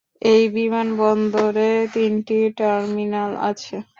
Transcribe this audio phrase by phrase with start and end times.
[0.21, 3.75] এই বিমানবন্দরে তিনটি টার্মিনাল আছে।